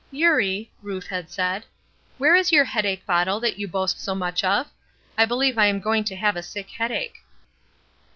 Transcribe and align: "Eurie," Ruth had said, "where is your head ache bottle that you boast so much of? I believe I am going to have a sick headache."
"Eurie," 0.09 0.71
Ruth 0.81 1.05
had 1.05 1.29
said, 1.29 1.63
"where 2.17 2.35
is 2.35 2.51
your 2.51 2.65
head 2.65 2.87
ache 2.87 3.05
bottle 3.05 3.39
that 3.41 3.59
you 3.59 3.67
boast 3.67 4.01
so 4.03 4.15
much 4.15 4.43
of? 4.43 4.65
I 5.15 5.25
believe 5.25 5.59
I 5.59 5.67
am 5.67 5.79
going 5.79 6.03
to 6.05 6.15
have 6.15 6.35
a 6.35 6.41
sick 6.41 6.71
headache." 6.71 7.17